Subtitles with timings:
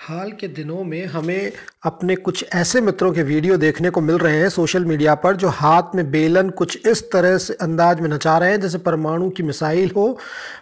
[0.00, 1.52] हाल के दिनों में हमें
[1.84, 5.48] अपने कुछ ऐसे मित्रों के वीडियो देखने को मिल रहे हैं सोशल मीडिया पर, जो
[5.48, 9.42] हाथ में बेलन कुछ इस तरह से अंदाज में नचा रहे हैं, जैसे परमाणु की
[9.42, 10.06] मिसाइल हो।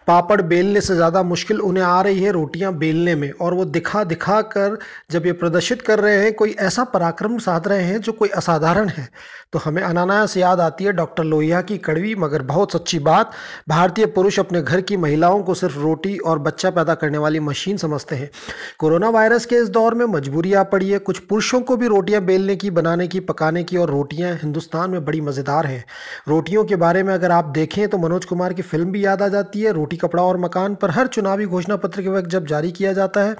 [0.06, 4.04] पापड़ बेलने से ज़्यादा मुश्किल उन्हें आ रही है रोटियाँ बेलने में, और वो दिखा
[4.04, 4.78] दिखा कर
[5.10, 8.88] जब ये प्रदर्शित कर रहे हैं, कोई ऐसा पराक्रम साध रहे हैं जो कोई असाधारण
[8.88, 9.08] है।
[9.52, 13.32] तो हमें अनानास याद आती है डॉक्टर लोहिया की कड़वी, मगर बहुत सच्ची बात,
[13.68, 17.76] भारतीय पुरुष अपने घर की महिलाओं को सिर्फ़ रोटी और बच्चा पैदा करने वाली मशीन
[17.76, 18.30] समझते हैं।
[18.78, 22.20] कोरोना वायरस के इस दौर में मजबूरी आ पड़ी है। कुछ पुरुषों को भी रोटियाँ
[22.22, 25.84] बेलने की, बनाने की, पकाने की और रोटियाँ हिंदुस्तान में बड़ी मज़ेदार हैं।
[26.28, 29.28] रोटियों के बारे में अगर आप देखें तो मनोज कुमार की फ़िल्म भी याद आ
[29.28, 32.72] जाती है। रोटी, कपड़ा और मकान पर हर चुनावी घोषणा पत्र के वक्त जब जारी
[32.72, 33.36] किया जाता है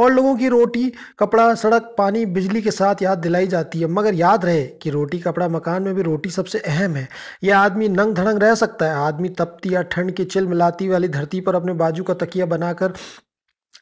[0.00, 4.14] और लोगों की रोटी, कपड़ा, सड़क, पानी, बिजली के साथ याद दिलाई जाती है। मगर
[4.14, 7.08] याद रहे कि रोटी, कपड़ा, मकान में भी रोटी सबसे अहम है।
[7.44, 11.08] यह आदमी नंग धड़ंग रह सकता है। आदमी तपती या ठंड की चिल मिलाती वाली
[11.10, 12.92] धरती पर अपने बाजू का तकिया बनाकर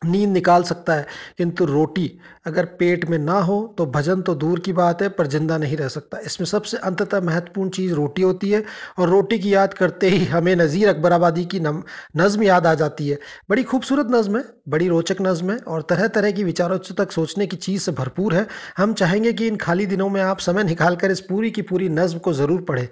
[0.05, 1.07] नींद निकाल सकता है,
[1.39, 2.11] किंतु रोटी
[2.47, 5.77] अगर पेट में ना हो तो भजन तो दूर की बात है, पर ज़िंदा नहीं
[5.77, 8.63] रह सकता। इसमें सबसे अंततः महत्वपूर्ण चीज़ रोटी होती है,
[8.99, 13.19] और रोटी की याद करते ही हमें नज़ीर अकबराबादी की नज़म याद आ जाती है।
[13.51, 17.47] बड़ी खूबसूरत नज़म है, बड़ी रोचक नज़म है, और तरह तरह की विचारों तक सोचने
[17.47, 18.47] की चीज़ से भरपूर है।
[18.77, 21.89] हम चाहेंगे कि इन खाली दिनों में आप समय निकाल कर इस पूरी की पूरी
[21.91, 22.87] नज़म को ज़रूर पढ़ें।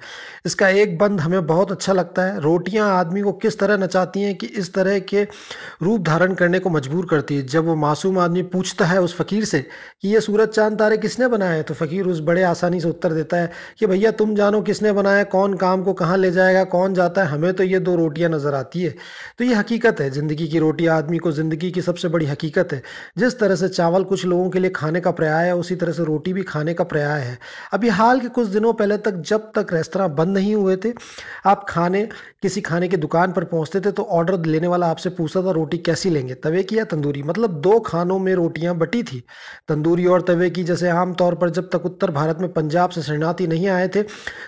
[0.46, 4.34] इसका एक बंद हमें बहुत अच्छा लगता है, रोटियाँ आदमी को किस तरह नचाती हैं
[4.34, 5.22] कि इस तरह के
[5.82, 9.14] रूप धारण करने को मजबूर मजबूर करती है। जब वो मासूम आदमी पूछता है उस
[9.16, 9.60] फ़कीर से
[10.02, 13.36] कि ये सूरज चाँद तारे किसने बनाए तो फ़कीर उस बड़े आसानी से उत्तर देता
[13.36, 17.22] है कि भैया, तुम जानो किसने बनाया कौन काम को कहाँ ले जाएगा, कौन जाता
[17.22, 17.28] है?
[17.28, 18.94] हमें तो ये दो रोटियाँ नज़र आती है।
[19.38, 22.82] तो ये हकीकत है। ज़िंदगी की रोटी आदमी को ज़िंदगी की सबसे बड़ी हकीकत है।
[23.18, 26.04] जिस तरह से चावल कुछ लोगों के लिए खाने का पर्याय है, उसी तरह से
[26.04, 27.38] रोटी भी खाने का पर्याय है।
[27.72, 30.92] अभी हाल के कुछ दिनों पहले तक जब तक रेस्तरा बंद नहीं हुए थे,
[31.46, 32.08] आप खाने,
[32.42, 35.78] किसी खाने की दुकान पर पहुँचते थे तो ऑर्डर लेने वाला आपसे पूछता था, रोटी
[35.80, 36.34] कैसी लेंगे?
[36.36, 37.22] तवे की या तंदूरी?
[37.22, 39.22] मतलब दो खानों में रोटियाँ बटी थी।
[39.68, 43.46] तंदूरी और तवे की, जैसे आमतौर पर जब तक उत्तर भारत में पंजाब से शरणार्थी
[43.46, 44.02] नहीं आए थे,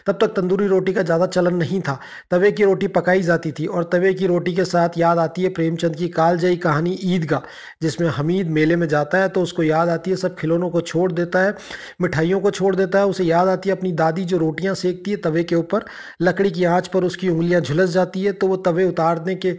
[0.07, 1.99] तब तक तंदूरी रोटी का ज़्यादा चलन नहीं था।
[2.31, 5.49] तवे की रोटी पकाई जाती थी और तवे की रोटी के साथ याद आती है
[5.55, 7.41] प्रेमचंद की कालजयी कहानी ईदगाह,
[7.83, 11.11] जिसमें हमीद मेले में जाता है तो उसको याद आती है, सब खिलौनों को छोड़
[11.13, 11.55] देता है,
[12.01, 15.17] मिठाइयों को छोड़ देता है, उसे याद आती है अपनी दादी जो रोटियाँ सेकती है
[15.19, 15.85] तवे के ऊपर,
[16.23, 19.57] लकड़ी की आँच पर उसकी उंगलियाँ झुलस जाती है तो वो तवे उतारने के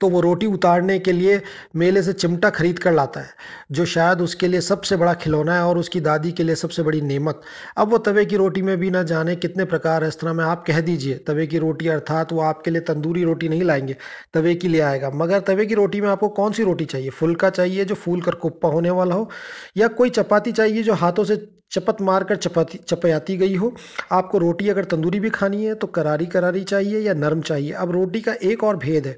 [0.00, 1.40] तो वो रोटी उतारने के लिए
[1.76, 3.30] मेले से चिमटा खरीद कर लाता है,
[3.72, 7.00] जो शायद उसके लिए सबसे बड़ा खिलौना है और उसकी दादी के लिए सबसे बड़ी
[7.00, 7.40] नेमत।
[7.76, 10.44] अब वो तवे की रोटी में भी ना जाने कितने प्रकार है। इस तरह में
[10.44, 13.96] आप कह दीजिए, तवे की रोटी अर्थात वो आपके लिए तंदूरी रोटी नहीं लाएँगे,
[14.34, 17.10] तवे की ले आएगा। मगर तवे की रोटी में आपको कौन सी रोटी चाहिए?
[17.10, 19.30] फुलका चाहिए जो फूल कर कुप्पा होने वाला हो,
[19.76, 21.36] या कोई चपाती चाहिए जो हाथों से
[21.72, 23.74] चपत मार कर चपाती, चपयाती गई हो।
[24.12, 27.72] आपको रोटी अगर तंदूरी भी खानी है तो करारी करारी चाहिए या नरम चाहिए?
[27.72, 29.16] अब रोटी का एक और भेद है।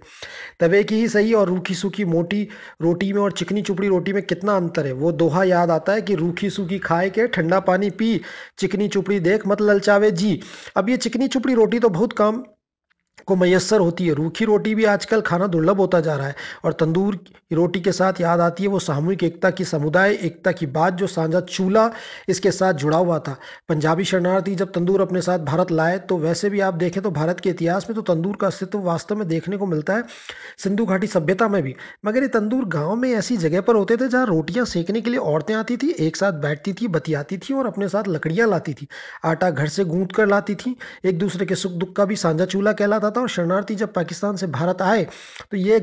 [0.61, 2.49] तवे की ही सही और रूखी, सूखी मोटी
[2.83, 4.93] रोटी में और चिकनी, चुपड़ी रोटी में कितना अंतर है?
[4.93, 8.21] वो दोहा याद आता है कि रूखी, सूखी खाए के ठंडा पानी पी,
[8.59, 10.41] चिकनी, चुपड़ी देख मत ललचावे जी।
[10.77, 12.43] अब ये चिकनी, चुपड़ी रोटी तो बहुत कम
[13.27, 16.73] को मैसर होती है। रूखी रोटी भी आजकल खाना दुर्लभ होता जा रहा है और
[16.73, 17.19] तंदूर
[17.53, 21.07] रोटी के साथ याद आती है वो सामूहिक एकता की समुदाय, एकता की बात जो
[21.07, 21.91] साझा चूल्हा
[22.29, 23.37] इसके साथ जुड़ा हुआ था।
[23.69, 27.41] पंजाबी शरणार्थी जब तंदूर अपने साथ भारत लाए तो वैसे भी आप देखें तो भारत
[27.41, 30.05] के इतिहास में तो तंदूर का अस्तित्व वास्तव में देखने को मिलता है
[30.59, 31.75] सिंधु घाटी सभ्यता में भी।
[32.07, 35.19] मगर ये तंदूर गाँव में ऐसी जगह पर होते थे जहाँ रोटियाँ सेकने के लिए
[35.21, 38.87] औरतें आती थी, एक साथ बैठती थी, बतियाती थी और अपने साथ लकड़ियाँ लाती थी।
[39.25, 42.45] आटा घर से गूंथ कर लाती थी, एक दूसरे के सुख दुख का भी साझा
[42.47, 45.05] चूल्हा कहलाता था हूँ शरणार्थी जब पाकिस्तान से भारत आए
[45.51, 45.81] तो ये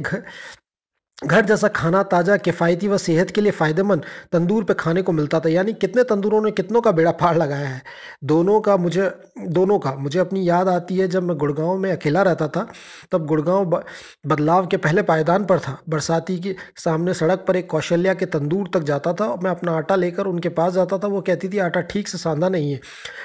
[1.22, 5.40] घर जैसा खाना ताज़ा, किफ़ायती व सेहत के लिए फ़ायदेमंद तंदूर पे खाने को मिलता
[5.40, 7.82] था। यानी कितने तंदूरों ने कितनों का बेड़ा पार लगाया है?
[8.24, 9.10] दोनों का मुझे,
[9.40, 12.66] दोनों का, मुझे अपनी याद आती है जब मैं गुड़गांव में अकेला रहता था,
[13.12, 13.66] तब गुड़गांव
[14.28, 18.70] बदलाव के पहले पायदान पर था। बरसाती के सामने सड़क पर एक कौशल्या के तंदूर
[18.74, 21.82] तक जाता था, मैं अपना आटा लेकर उनके पास जाता था, वो कहती थी, आटा
[21.84, 22.80] ठीक से सांधा नहीं है।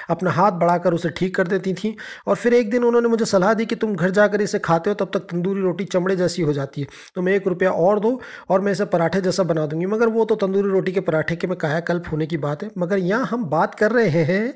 [0.09, 1.95] अपना हाथ बढ़ाकर उसे ठीक कर देती थी
[2.27, 4.95] और फिर एक दिन उन्होंने मुझे सलाह दी कि तुम घर जाकर इसे खाते हो,
[4.95, 8.19] तब तक तंदूरी रोटी चमड़े जैसी हो जाती है। तो मैं एक रुपया और दो,
[8.49, 11.47] और मैं इसे पराठे जैसा बना दूँगी। मगर वो तो तंदूरी रोटी के पराठे के
[11.47, 14.53] में कायाकल्प होने की बात है। मगर यहाँ हम बात कर रहे हैं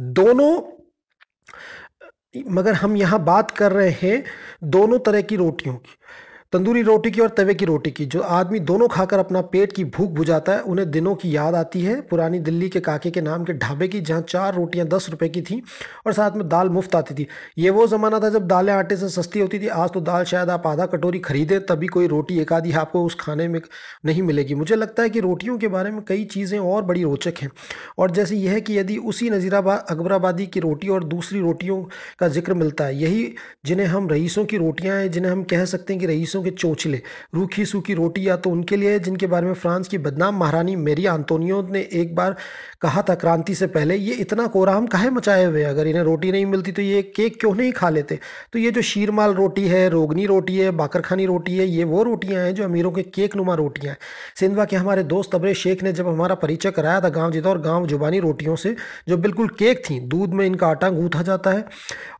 [0.00, 0.52] दोनों,
[2.50, 4.24] मगर हम यहाँ बात कर रहे हैं
[4.64, 5.96] दोनों तरह की रोटियों की।
[6.54, 9.84] तंदूरी रोटी की और तवे की रोटी की, जो आदमी दोनों खाकर अपना पेट की
[9.86, 13.44] भूख बुझाता है, उन्हें दिनों की याद आती है। पुरानी दिल्ली के काके के नाम
[13.44, 15.60] के ढाबे की, जहाँ चार रोटियाँ दस रुपये की थी
[16.06, 17.26] और साथ में दाल मुफ़्त आती थी।
[17.58, 20.50] ये वो ज़माना था जब दालें आटे से सस्ती होती थी। आज तो दाल शायद
[20.50, 23.60] आप आधा कटोरी खरीदें, तभी कोई रोटी एक आधी आपको उस खाने में
[24.06, 27.42] नहीं मिलेगी। मुझे लगता है कि रोटियों के बारे में कई चीज़ें और बड़ी रोचक
[27.42, 27.50] हैं।
[27.98, 31.82] और जैसे यह है कि यदि उसी नज़ीराबाद, अकबराबादी की रोटी और दूसरी रोटियों
[32.18, 33.34] का ज़िक्र मिलता है, यही
[33.66, 37.00] जिन्हें हम रईसों की रोटियाँ हैं, जिन्हें हम कह सकते हैं कि रईसों के चोचले।
[37.34, 41.06] रूखी सूखी रोटी या तो उनके लिए जिनके बारे में फ्रांस की बदनाम महारानी मेरी
[41.06, 42.36] आंतोनियो ने एक बार
[42.80, 46.46] कहा था क्रांति से पहले, ये इतना कोराम काहे मचाए हुए अगर इन्हें रोटी नहीं
[46.46, 48.18] मिलती तो ये केक क्यों नहीं खा लेते?
[48.52, 52.42] तो ये जो शीरमाल रोटी है, रोगनी रोटी है, बाकरखानी रोटी है, ये वो रोटियाँ
[52.44, 53.98] हैं जो अमीरों के केक नुमा रोटियाँ हैं।
[54.40, 57.86] सिंधवा के हमारे दोस्त अबरे शेख ने जब हमारा परिचय कराया था गाँव और गाँव
[57.86, 58.74] जुबानी रोटियों से,
[59.08, 61.64] जो बिल्कुल केक थी, दूध में इनका आटा गूंथा जाता है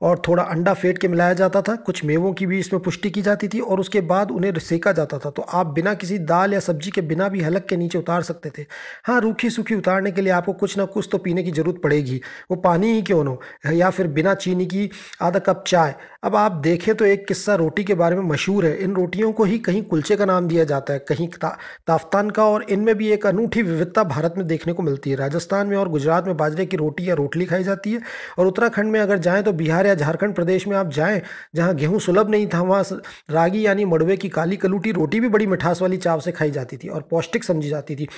[0.03, 3.23] और थोड़ा अंडा फेंट के मिलाया जाता था, कुछ मेवों की भी इसमें पुष्टि की
[3.23, 6.60] जाती थी और उसके बाद उन्हें सेका जाता था तो आप बिना किसी दाल या
[6.60, 8.64] सब्ज़ी के बिना भी हलक के नीचे उतार सकते थे।
[9.06, 12.20] हाँ रूखी सूखी उतारने के लिए आपको कुछ ना कुछ तो पीने की ज़रूरत पड़ेगी।
[12.50, 13.36] वो पानी ही क्यों न
[13.74, 14.90] या फिर बिना चीनी की
[15.22, 18.76] आधा कप चाय। अब आप देखें तो एक किस्सा रोटी के बारे में मशहूर है।
[18.78, 21.48] इन रोटियों को ही कहीं कुलचे का नाम दिया जाता है कहीं ता,
[21.86, 25.66] ताफ्तान का और इनमें भी एक अनूठी विविधता भारत में देखने को मिलती है। राजस्थान
[25.66, 28.00] में और गुजरात में बाजरे की रोटी या रोटली खाई जाती है
[28.38, 31.20] और उत्तराखंड में अगर जाएँ तो बिहार या झारखंड प्रदेश में आप जाएँ
[31.54, 32.84] जहाँ गेहूँ सुलभ नहीं था वहाँ
[33.30, 36.76] रागी यानी मड़वे की काली कलूटी रोटी भी बड़ी मिठास वाली चाव से खाई जाती
[36.76, 38.08] थी और पौष्टिक समझी जाती थी।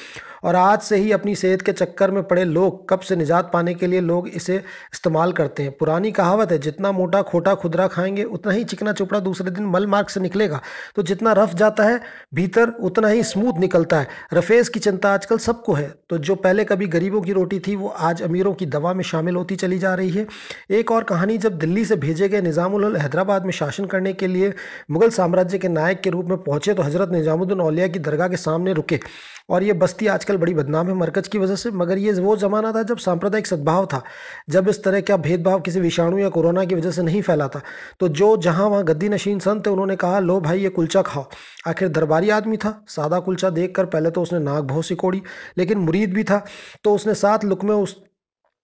[0.44, 3.74] और आज से ही अपनी सेहत के चक्कर में पड़े लोग कब से निजात पाने
[3.74, 8.24] के लिए लोग इसे इस्तेमाल करते हैं। पुरानी कहावत है, जितना मोटा खोटा खुदरा खाएँगे,
[8.24, 10.60] उतना ही चिकना चुपड़ा दूसरे दिन मल मार्ग से निकलेगा।
[10.96, 12.00] तो जितना रफ जाता है
[12.34, 16.64] भीतर, उतना ही स्मूथ निकलता है। रफेज की चिंता आजकल सबको है। तो जो पहले
[16.64, 19.94] कभी गरीबों की रोटी थी, वो आज अमीरों की दवा में शामिल होती चली जा
[19.94, 20.26] रही है।
[20.70, 24.52] एक और कहानी, जब दिल्ली से भेजे गए निज़ामुल हैदराबाद में शासन करने के लिए
[24.90, 28.36] मुगल साम्राज्य के नायक के रूप में पहुँचे तो हज़रत निज़ामुद्दीन औलिया की दरगाह के
[28.38, 29.00] सामने रुके।
[29.50, 32.72] और ये बस्ती आजकल बड़ी बदनाम है मरकज की वजह से। मगर ये वो ज़माना
[32.72, 34.02] था जब सांप्रदायिक सद्भाव था,
[34.50, 37.60] जब इस तरह का भेदभाव किसी विषाणु या कोरोना की वजह से नहीं फैला था।
[38.00, 41.28] तो जो जहाँ वहाँ गद्दी नशीन संत थे, उन्होंने कहा, लो भाई, ये कुलचा खाओ।
[41.66, 45.22] आखिर दरबारी आदमी था, सादा कुलचा देख पहले तो उसने नाक भौ सिकोड़ी
[45.58, 46.44] लेकिन मुरीद भी था।
[46.84, 47.96] तो उसने सात लुक में उस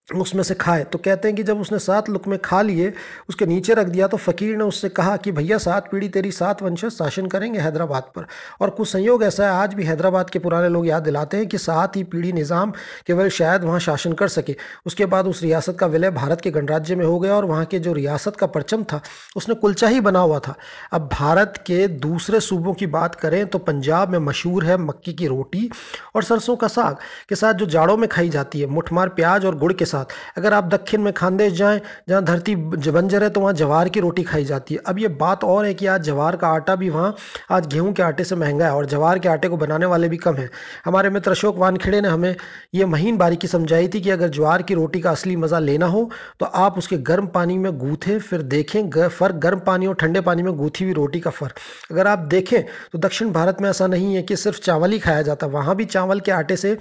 [0.09, 2.93] उसमें से खाए। तो कहते हैं कि जब उसने सात लुक में खा लिए,
[3.29, 6.63] उसके नीचे रख दिया तो फ़कीर ने उससे कहा कि, भैया, सात पीढ़ी तेरी सात
[6.63, 8.27] वंशज शासन करेंगे हैदराबाद पर।
[8.61, 11.59] और कुछ संयोग ऐसा है, आज भी हैदराबाद के पुराने लोग याद दिलाते हैं कि
[11.59, 12.73] सात ही पीढ़ी निज़ाम
[13.07, 14.57] केवल शायद वहाँ शासन कर सके।
[14.87, 17.79] उसके बाद उस रियासत का विलय भारत के गणराज्य में हो गया और वहाँ के
[17.79, 19.01] जो रियासत का परचम था,
[19.37, 20.55] उसने कुलचा ही बना हुआ था।
[20.93, 25.27] अब भारत के दूसरे सूबों की बात करें तो पंजाब में मशहूर है मक्की की
[25.27, 25.71] रोटी
[26.17, 26.97] और सरसों का साग,
[27.29, 30.39] के साथ जो जाड़ों में खाई जाती है, मुठमार प्याज और गुड़ के साथ। साथ
[30.39, 34.23] अगर आप दक्षिण में खानदेश जाएँ, जहाँ धरती बंजर है तो वहाँ जवार की रोटी
[34.25, 37.15] खाई जाती है। अब ये बात और है कि आज जवार का आटा भी वहाँ,
[37.51, 40.17] आज गेहूँ के आटे से महँगा है और जवार के आटे को बनाने वाले भी
[40.17, 40.49] कम हैं।
[40.85, 42.35] हमारे मित्र अशोक वानखेड़े ने हमें
[42.75, 46.09] ये महीन बारीकी समझाई थी कि अगर ज्वार की रोटी का असली मज़ा लेना हो
[46.41, 50.43] तो आप उसके गर्म पानी में गूँथें, फिर देखें फ़र्क गर्म पानी और ठंडे पानी
[50.43, 51.59] में गूँथी हुई रोटी का फ़र्क।
[51.91, 52.63] अगर आप देखें
[52.93, 55.85] तो दक्षिण भारत में ऐसा नहीं है कि सिर्फ़ चावल ही खाया जाता, वहाँ भी
[55.85, 56.77] चावल के आटे से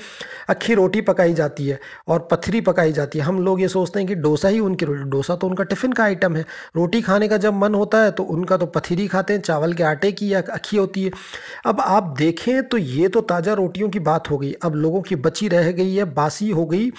[0.49, 4.07] अक्खी रोटी पकाई जाती है और पथरी पकाई जाती है। हम लोग ये सोचते हैं
[4.07, 6.45] कि डोसा ही उनकी डोसा तो उनका टिफ़िन का आइटम है।
[6.75, 9.83] रोटी खाने का जब मन होता है तो उनका तो पथरी खाते हैं, चावल के
[9.83, 11.11] आटे की या अखी होती है।
[11.65, 15.15] अब आप देखें तो ये तो ताज़ा रोटियों की बात हो गई। अब लोगों की
[15.17, 16.91] बची रह गई है, बासी हो गई।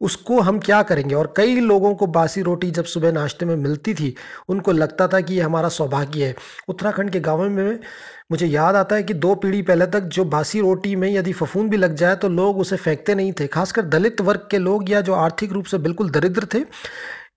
[0.00, 1.14] उसको हम क्या करेंगे?
[1.14, 4.14] और कई लोगों को बासी रोटी जब सुबह नाश्ते में मिलती थी,
[4.48, 6.34] उनको लगता था कि ये हमारा सौभाग्य है।
[6.68, 7.78] उत्तराखंड के गाँव में
[8.30, 11.68] मुझे याद आता है कि दो पीढ़ी पहले तक जो बासी रोटी में यदि फफून
[11.70, 15.00] भी लग जाए तो लोग उसे फेंकते नहीं थे, खासकर दलित वर्ग के लोग या
[15.00, 16.64] जो आर्थिक रूप से बिल्कुल दरिद्र थे।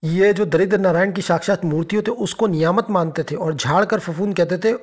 [0.05, 3.99] ये जो दरिद्र नारायण की साक्षात मूर्ति होते उसको नियामत मानते थे और झाड़ कर
[3.99, 4.73] फफूंद कहते थे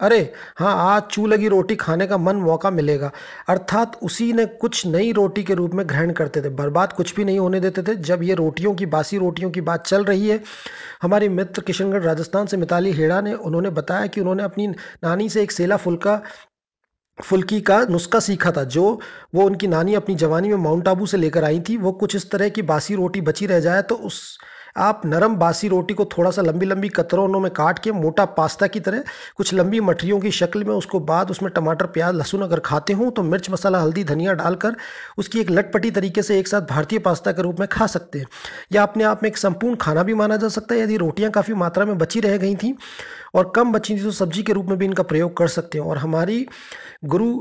[0.00, 0.18] अरे
[0.56, 3.10] हाँ आज चू लगी रोटी खाने का मन मौका मिलेगा।
[3.48, 7.24] अर्थात उसी ने कुछ नई रोटी के रूप में ग्रहण करते थे। बर्बाद कुछ भी
[7.24, 10.40] नहीं होने देते थे। जब ये रोटियों की, बासी रोटियों की बात चल रही है,
[11.02, 15.42] हमारी मित्र किशनगढ़, राजस्थान से मिताली हेड़ा ने, उन्होंने बताया कि उन्होंने अपनी नानी से
[15.42, 16.20] एक सेला फुल्का,
[17.18, 19.00] फुल्की का नुस्खा सीखा था, जो
[19.34, 22.30] वो उनकी नानी अपनी जवानी में माउंट आबू से लेकर आई थी। वो कुछ इस
[22.30, 24.38] तरह की बासी रोटी बची रह जाए तो उस
[24.76, 28.66] आप नरम बासी रोटी को थोड़ा सा लंबी लंबी कतरों में काट के मोटा पास्ता
[28.66, 29.02] की तरह,
[29.36, 33.10] कुछ लंबी मठरियों की शक्ल में उसको बाद उसमें टमाटर, प्याज, लहसुन अगर खाते हो
[33.10, 34.76] तो मिर्च मसाला, हल्दी, धनिया डालकर
[35.18, 38.26] उसकी एक लटपटी तरीके से एक साथ भारतीय पास्ता के रूप में खा सकते हैं।
[38.72, 41.54] या अपने आप में एक संपूर्ण खाना भी माना जा सकता है, यदि रोटियाँ काफ़ी
[41.54, 42.74] मात्रा में बची रह गई थी
[43.34, 45.84] और कम बची थी तो सब्ज़ी के रूप में भी इनका प्रयोग कर सकते हैं।
[45.86, 46.46] और हमारी
[47.04, 47.32] गुरु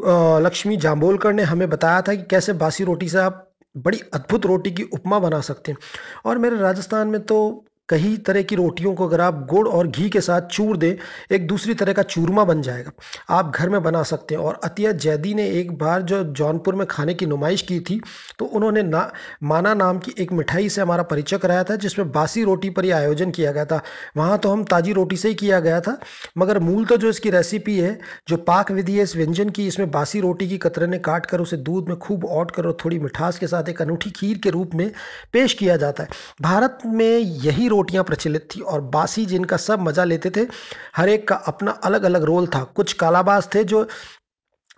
[0.45, 3.41] लक्ष्मी जाम्बोलकर ने हमें बताया था कि कैसे बासी रोटी से आप
[3.77, 5.79] बड़ी अद्भुत रोटी की उपमा बना सकते हैं।
[6.25, 10.09] और मेरे राजस्थान में तो कई तरह की रोटियों को अगर आप गुड़ और घी
[10.09, 10.95] के साथ चूर दें,
[11.31, 12.91] एक दूसरी तरह का चूरमा बन जाएगा।
[13.29, 16.85] आप घर में बना सकते हैं। और अतिया जैदी ने एक बार जो जौनपुर में
[16.87, 17.99] खाने की नुमाइश की थी
[18.39, 19.11] तो उन्होंने ना,
[19.43, 22.91] माना नाम की एक मिठाई से हमारा परिचय कराया था, जिसमें बासी रोटी पर ही
[22.91, 23.81] आयोजन किया गया था।
[24.17, 25.97] वहाँ तो हम ताज़ी रोटी से ही किया गया था,
[26.37, 29.89] मगर मूल तो जो इसकी रेसिपी है, जो पाक विधि है इस व्यंजन की, इसमें
[29.91, 33.39] बासी रोटी की कतरने काट कर उसे दूध में खूब औट कर और थोड़ी मिठास
[33.39, 34.89] के साथ एक अनूठी खीर के रूप में
[35.33, 36.09] पेश किया जाता है।
[36.41, 40.47] भारत में यही रोटियाँ प्रचलित थी और बासी जिनका सब मज़ा लेते थे,
[40.95, 43.87] हर एक का अपना अलग अलग रोल था। कुछ कालाबाज थे जो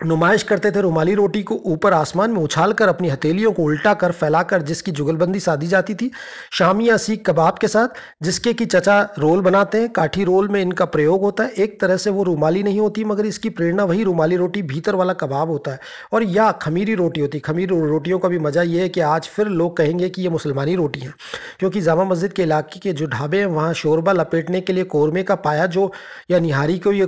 [0.02, 3.94] नुमाइश करते थे रुमाली रोटी को ऊपर आसमान में उछाल कर अपनी हथेलियों को उल्टा
[3.94, 6.10] कर फैलाकर, जिसकी जुगलबंदी साधी जाती थी
[6.52, 7.88] शामी या सीख कबाब के साथ,
[8.24, 11.98] जिसके कि चचा रोल बनाते हैं, काठी रोल में इनका प्रयोग होता है। एक तरह
[11.98, 15.72] से वो रुमाली नहीं होती, मगर इसकी प्रेरणा वही रुमाली रोटी भीतर वाला कबाब होता
[15.72, 15.80] है।
[16.14, 19.48] और या खमीरी रोटी होती। खमीरी रोटियों का भी मज़ा ये है कि आज फिर
[19.48, 21.14] लोग कहेंगे कि ये मुसलमानी रोटी हैं।
[21.60, 25.24] क्योंकि जामा मस्जिद के इलाके के जो ढाबे हैं, वहाँ शोरबा लपेटने के लिए कौरमे
[25.24, 25.92] का पाया जो
[26.32, 27.08] या निहारी को ये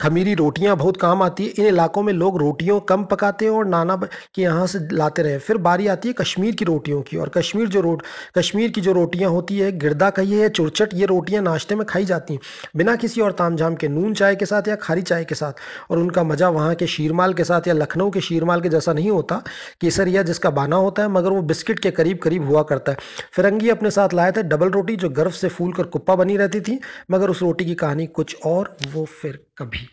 [0.00, 3.52] खमीरी रोटियाँ बहुत काम आती है, इन इलाकों इलाकों में लोग रोटियों कम पकाते हैं
[3.52, 3.96] और नाना
[4.34, 7.68] के यहाँ से लाते रहे। फिर बारी आती है कश्मीर की रोटियों की और कश्मीर
[7.68, 8.02] जो रोट,
[8.36, 12.04] कश्मीर की जो रोटियाँ होती है, गिरदा कहिए या चुरचट ये रोटियाँ नाश्ते में खाई
[12.04, 12.40] जाती हैं।
[12.76, 15.52] बिना किसी और ताम झाम के, नून चाय के साथ या खारी चाय के साथ
[15.90, 19.10] और उनका मज़ा वहाँ के शीरमाल के साथ या लखनऊ के शीरमाल के जैसा नहीं
[19.10, 19.42] होता,
[19.80, 22.98] केसरिया जिसका बाना होता है, मगर वो बिस्किट के करीब करीब हुआ करता है।
[23.32, 26.60] फिरंगी अपने साथ लाए थे, डबल रोटी जो गर्व से फूल कर कुप्पा बनी रहती
[26.60, 26.78] थी,
[27.10, 29.88] मगर उस रोटी की कहानी कुछ और, वो फिर कभी।